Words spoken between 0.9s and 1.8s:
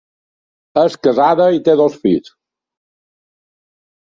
casada i té